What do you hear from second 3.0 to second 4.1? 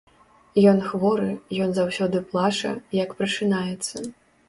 як прачынаецца.